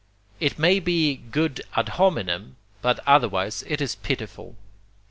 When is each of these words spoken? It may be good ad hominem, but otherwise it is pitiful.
It 0.39 0.57
may 0.57 0.79
be 0.79 1.15
good 1.15 1.61
ad 1.75 1.89
hominem, 1.89 2.55
but 2.81 2.99
otherwise 3.05 3.63
it 3.67 3.79
is 3.81 3.93
pitiful. 3.93 4.55